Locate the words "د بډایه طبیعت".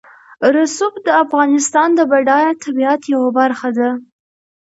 1.95-3.01